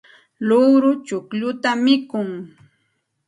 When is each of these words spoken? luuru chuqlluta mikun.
luuru 0.47 0.91
chuqlluta 1.07 1.71
mikun. 1.83 2.29